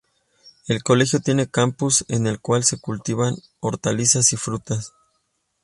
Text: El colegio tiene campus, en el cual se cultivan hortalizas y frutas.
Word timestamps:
El 0.67 0.81
colegio 0.81 1.19
tiene 1.19 1.45
campus, 1.45 2.05
en 2.07 2.25
el 2.25 2.39
cual 2.39 2.63
se 2.63 2.79
cultivan 2.79 3.35
hortalizas 3.59 4.33
y 4.33 4.35
frutas. 4.35 4.93